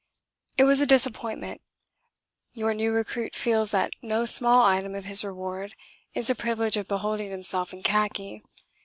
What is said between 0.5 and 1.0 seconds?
It was a